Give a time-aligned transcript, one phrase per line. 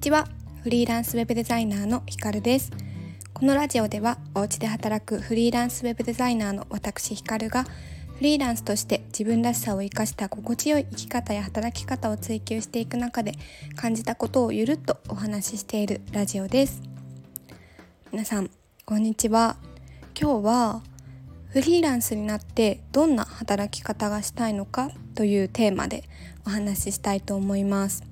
[0.00, 0.26] ちは。
[0.62, 2.70] フリーランスウェブデザイナーのひかるです。
[3.34, 13.32] このラジオではお家で働くフリーランスウェブデザイナーの私ひかるがフリーランスとして自分らしさを生かした心地よい生き方や働き方を追求していく中で
[13.76, 16.80] 感じたことをゆるっとお話ししているラジオです。
[18.10, 18.50] 皆さん
[18.86, 19.56] こんにちは。
[20.18, 20.82] 今日は
[21.48, 26.04] フリーランスになってどんな働き方がしたいのかというテーマで
[26.46, 28.02] お話ししたいと思います。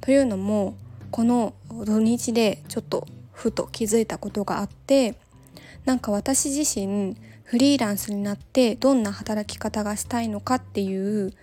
[0.00, 0.74] というのも
[1.12, 5.14] この土日でちょっとふと気づいたことがあって
[5.84, 11.34] なんか私自身フリーランスになってどんな働き方がしたいのかっていう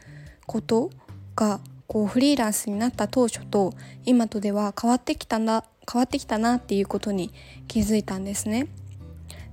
[0.47, 0.89] こと
[1.35, 3.73] がこうフリーランスになった当初と
[4.05, 7.31] 今とでは変わってきたな変わってきたなっていうことに
[7.67, 8.67] 気づいたんですね。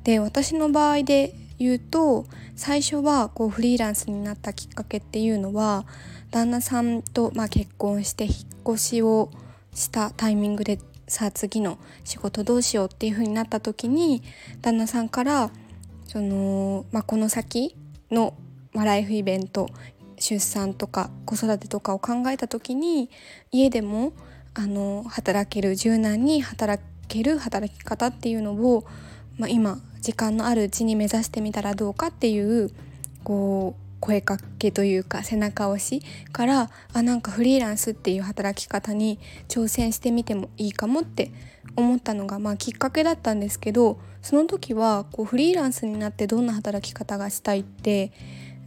[0.05, 5.84] で私の場合で言うと最初はこうフリーランスになったきっかけっていうのは
[6.31, 8.34] 旦那さんと、まあ、結婚して引っ
[8.75, 9.31] 越しを
[9.77, 14.22] したタイミングでさあ次の仕事どうしようっていう風になった時に
[14.62, 15.50] 旦那さんから
[16.06, 17.77] その、まあ、この先
[18.10, 18.34] の、
[18.72, 19.69] まあ、ライフイベント
[20.19, 23.10] 出産とか子育てとかを考えた時に
[23.52, 24.14] 家でも
[24.54, 28.84] あの働ける柔軟に働ける働き方っていうのを、
[29.36, 32.70] まあ、今時間のあるうちに目指してみたらどうかっていう
[33.22, 36.02] こう声かけというか背中押し
[36.33, 41.33] からあなんかフリーランスっていう働き方に挑戦してみてもいいかもって
[41.77, 48.12] 思ったのがまあきっかけだったんですけどその時はこうフリーランスになってどんな働き方がしたいって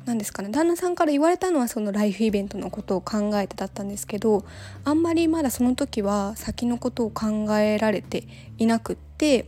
[0.06, 4.46] 何ですかね旦那さんから言われたのはそのライフイベントのことを考えてだったんですけど
[4.84, 8.24] あんまりまだその時は先のことを考えられて
[8.58, 9.48] いなくって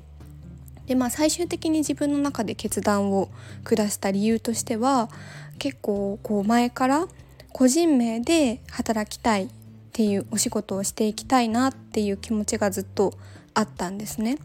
[0.92, 3.30] でまあ最終的に自分の中で決断を
[3.64, 5.10] 下した理由としては
[5.58, 7.08] 結構こう前から
[7.54, 9.50] 個人名で働きたいっ
[9.94, 13.14] ていうお仕事をしていきたいなっていう気持ちがずっと
[13.54, 14.38] あったんですね。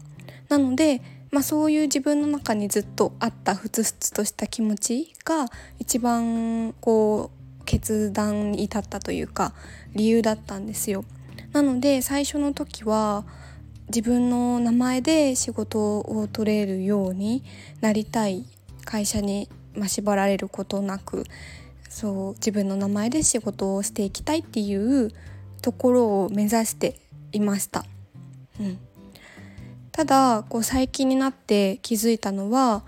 [0.47, 5.47] なので、まあ、そういう自分の中にずっとあったふつふつとした気持ちが
[5.79, 9.53] 一番こう決断に至ったというか
[9.95, 11.03] 理由だったんですよ。
[11.51, 13.25] なので最初の時は
[13.87, 17.43] 自分の名前で仕事を取れるように
[17.81, 18.45] なりたい
[18.85, 21.25] 会社にまあ、縛られることなく
[21.89, 25.11] そう自分の名前で仕事をしていきたいっていう
[25.61, 26.99] ところを目指して
[27.31, 27.85] いました。
[28.59, 28.79] うん、
[29.91, 32.83] ただこう最近になって気づいたのは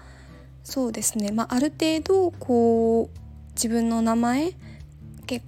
[0.64, 4.54] そうですね、まあ、ある程度こう自分の名前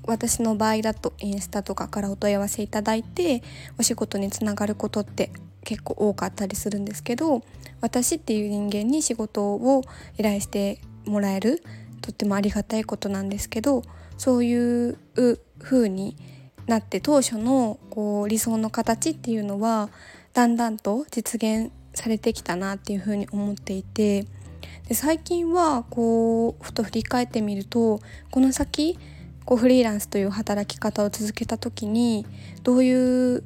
[0.05, 3.43] 私の場合だとインスタとかからお問い合わせいただいて
[3.77, 5.31] お仕事につながることって
[5.63, 7.43] 結構多かったりするんですけど
[7.81, 9.81] 私っていう人間に仕事を
[10.17, 11.63] 依頼してもらえる
[12.01, 13.83] とってもありがたいことなんですけど
[14.17, 14.97] そういう
[15.59, 16.15] 風に
[16.67, 19.89] なって当初のこう理想の形っていうのは
[20.33, 24.25] だんだんと実現されてきたなっていう風に思っていて
[24.87, 27.99] で最近はこうふと振り返ってみると
[28.29, 28.97] この先
[29.45, 32.25] こうフリーランスという働き方を続けた時に
[32.63, 33.43] どういう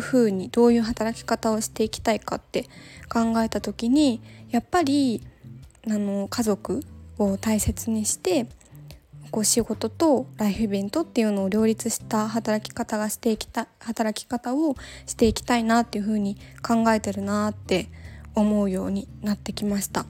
[0.00, 2.64] 風にどういう働き方をしていきたいかって
[3.08, 4.20] 考えた時に
[4.50, 5.22] やっぱり
[5.88, 6.84] あの家族
[7.18, 8.46] を大切にして
[9.30, 14.74] こう仕事とライフイベントっていうのを両立した働き方がしていきた働き方を
[15.06, 17.88] していきたいなっていうふうに考えてるなって
[18.34, 20.04] 思うようになってきました。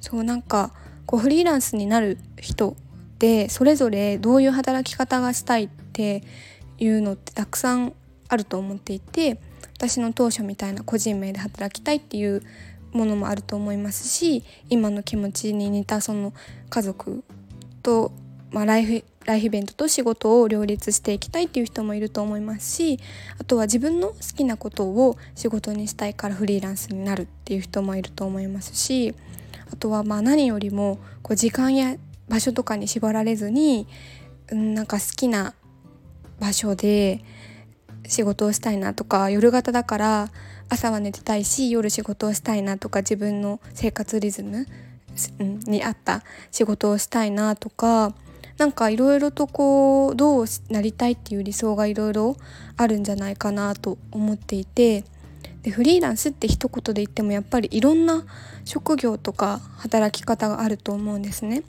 [0.00, 0.72] そうなんか
[1.04, 2.74] こうフリーランスになる人
[3.20, 6.24] でそれぞれどういう働き方がしたいって
[6.78, 7.92] いうのってたくさん
[8.28, 9.38] あると思っていて
[9.74, 12.42] 私の当初みたいな個人名で働きたいっていう
[12.92, 16.32] ものもあると思いますし今の気持ちに似たその
[16.70, 17.22] 家族
[17.82, 18.10] と、
[18.50, 22.98] まあ、ライフライフイベントと仕事を両立していきたいっていう人もいると思いますし
[23.38, 29.14] あとは自分の好きなことを仕事にしたいからフリーランスになるっていう人もいると思いますし
[29.70, 31.96] あとはまあ何よりもこう時間や
[32.30, 33.86] 場所とかに縛られずに、
[34.50, 35.54] うん、なんか好きな
[36.38, 37.22] 場所で
[38.06, 40.28] 仕事をしたいなとか夜型だから
[40.68, 44.66] 朝は寝てたいし夜仕事をしたいなとか自分の生活リズム
[45.66, 46.22] に合った
[46.52, 48.14] 仕事をしたいなとか
[48.56, 52.36] なんかいろいろとこうどうなりたいっていう理想がいろいろ
[52.76, 55.04] あるんじゃないかなと思っていて
[55.62, 58.24] でフリーランスって一言で言ってもやっぱりいろんな
[58.64, 61.64] 職業とか働き方があると思うんですね。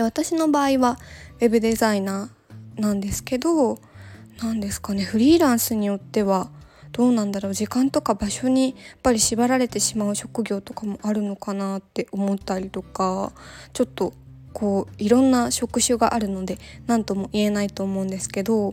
[0.00, 0.98] で私の場合は
[1.40, 3.78] ウェブデザイナーなんですけど
[4.42, 6.50] 何ですかねフリーランスによっては
[6.92, 13.32] どうなんだろう時間とか場所にやっぱり縛られてしまう職業とかもあるのかなって思ったりとか
[13.74, 14.14] ちょっと
[14.54, 16.56] こういろんな職種があるので
[16.86, 18.72] 何とも言えないと思うんですけど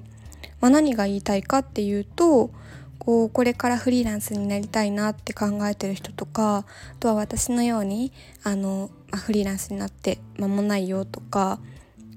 [0.60, 2.50] まあ、何が言いたいかっていうと
[3.00, 6.66] こうこれからフリーランスになりたいなって考えてる人とかあ
[7.00, 8.12] とは私のように
[8.44, 11.60] あの、まあ、フリーランスになって間もないよとか、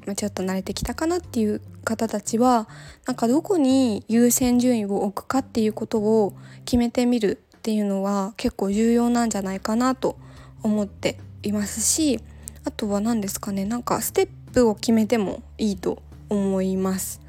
[0.06, 2.68] まあ、ちょっと慣れてきたかなっていう方たちは
[3.06, 6.34] なんかどこに優先順位を置くかっていうことを
[6.64, 10.16] 決めてみるっていうのは結構重要なんじゃないかなと
[10.62, 12.20] 思っていますし
[12.64, 17.20] あとは何ですかねなんかステップを決めてもいいと思います。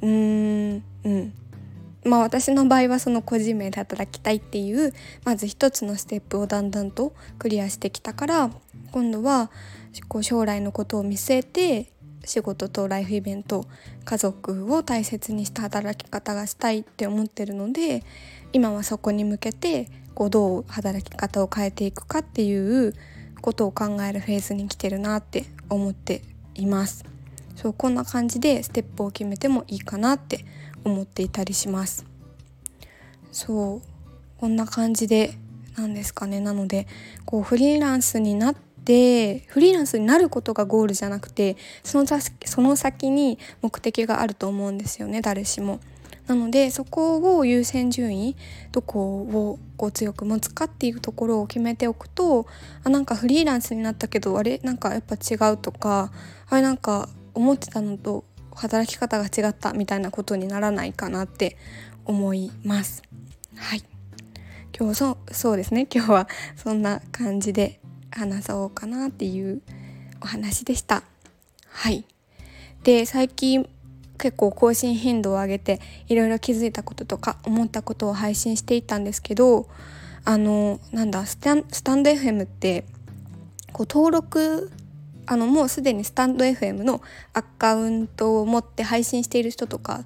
[0.00, 1.32] うーんうん
[2.04, 4.92] まあ私の場合はその個人名で働きたいっていう
[5.24, 8.50] まず一つのステップをだんだんとクリアしてきたから
[8.90, 9.50] 今度は
[10.08, 11.92] こう将来のことを見据えて
[12.24, 13.66] 仕事とライフイベント
[14.04, 18.04] 家族を大切にした働き方がしたいって思ってるので
[18.52, 22.94] 今はそこに向けてこうどう働き方を変えていくかっていう
[23.40, 26.22] ことを考えるフェーズに来てるなって思って
[26.54, 27.04] います。
[27.54, 30.44] そうこんな感じでステップを決めてもいいかなって
[30.84, 32.04] 思っていたりします。
[33.30, 33.82] そう
[34.38, 35.34] こんな感じで
[35.76, 36.40] なんですかね。
[36.40, 36.86] なので
[37.24, 42.06] こうフリーランスになってフリーランスになることがゴールじゃなくてその
[42.44, 45.80] その先に目的があると思うんですよね誰しも。
[46.26, 48.36] なのでそこを優先順位
[48.70, 52.46] どこをこう強く持つかっていうところを決めておくと
[52.84, 54.58] あなんかフリーランスになったけどあれ？
[54.62, 56.12] なんかやっぱ違うとか
[56.48, 58.24] あれなんか思ってたのと
[58.54, 61.56] 働き方が違ったみたいなことにならないかなって
[62.04, 63.02] 思います。
[63.56, 63.84] はい
[64.78, 67.80] 今日そうそうですね今日はそんな感じで
[68.10, 69.62] 話そうかなっていう
[70.20, 71.02] お話でした。
[71.68, 72.04] はい
[72.82, 73.68] で最近
[74.18, 79.68] 結構更新頻度を上げていろいろ気づいたこととか思ったことを配信していたんですけど
[80.24, 82.84] あのなんだスタンド FM って
[83.72, 84.70] こう登録
[85.26, 87.00] あのもうすでにスタンド FM の
[87.32, 90.04] アカウントを持って配信している人とかっ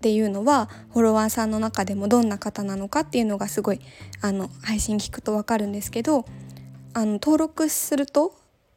[0.00, 3.80] ていうのはフォロワーさんの中でもどんな方なのかっていうのがすごい
[4.20, 6.26] あの配信聞くと分かるんですけど
[6.92, 8.34] あの登録すると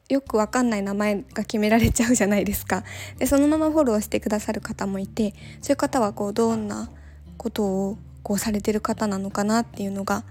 [0.08, 2.82] よくわかんない名前が決められちゃうじゃないですか。
[3.18, 6.88] でそのままフォローしてくださる方もいてそういう方はこうどんな
[7.36, 10.24] ことをこうされてる方なのかなっていうのが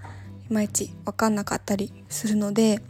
[0.50, 2.80] いまいち分かんなかったりするので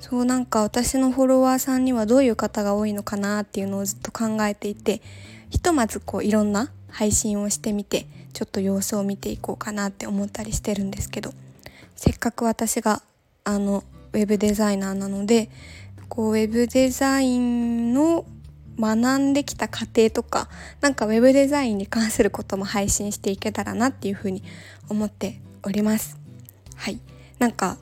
[0.00, 5.02] そうなんか私のフォロワーさんにはどういう方が多いのかなっていうのをずっと考えていて
[5.50, 11.32] ひとまずこういろんな配信をしてみてちょっと様子を見ていこうかなって思ったりしてるんですけど
[11.94, 13.02] せっかく私が
[13.44, 15.50] あのウェブデザイナーなので
[16.08, 18.24] こうウェブデザインの
[18.78, 20.48] 学んできた過程とか
[20.80, 24.42] なんかウェブデザインに関することも配信していけたらなっていうふうに
[24.88, 26.18] 思っております。
[26.76, 27.00] はい
[27.38, 27.78] なんか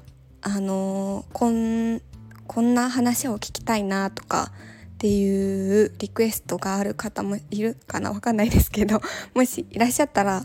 [0.47, 2.01] あの、こん
[2.47, 4.53] こんな話を聞きたいなとか
[4.95, 8.13] っていうリクエストがある方もいるかな？
[8.13, 9.01] わかんないですけど
[9.35, 10.45] もしいらっしゃったら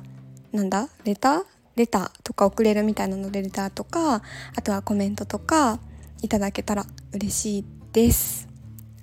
[0.54, 0.90] なんだ？
[1.04, 1.44] レター？
[1.76, 4.22] レターとか送れるみたいなのでレターとか
[4.56, 5.80] あとはコメントとか
[6.22, 8.48] いただけたら嬉しいです。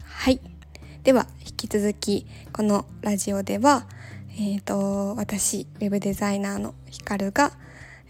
[0.02, 0.40] はい。
[1.02, 3.86] では、引き続き、このラジオでは、
[4.30, 7.52] えっ、ー、と、私、ウェブデザイナーのヒカルが、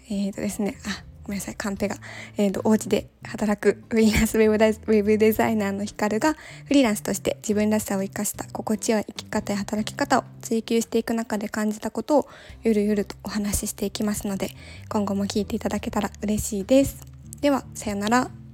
[0.09, 1.97] えっ、ー、とですね、あ、ごめんなさい、カンペが。
[2.37, 6.35] えっ、ー、と、お家で働くフリーランスウェブデウェブデザイナーのヒカルが、
[6.67, 12.29] フリーランスとして自分らしさを生かした心地よい生き方や働き方を追求していく中で感じたことを
[12.63, 14.51] ゆるゆるとお話ししていきますので、
[14.89, 17.05] 今後も聞いていただけたら嬉しいです。
[17.41, 18.46] では、さよなら。